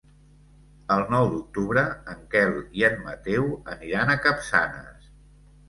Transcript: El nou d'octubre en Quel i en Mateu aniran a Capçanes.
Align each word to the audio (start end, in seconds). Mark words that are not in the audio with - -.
El 0.95 1.03
nou 1.15 1.29
d'octubre 1.33 1.83
en 2.15 2.25
Quel 2.33 2.57
i 2.81 2.87
en 2.89 2.99
Mateu 3.05 3.47
aniran 3.77 4.17
a 4.17 4.19
Capçanes. 4.27 5.11